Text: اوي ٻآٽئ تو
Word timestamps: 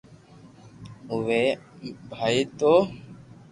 اوي 1.11 1.41
ٻآٽئ 2.09 2.39
تو 2.59 2.73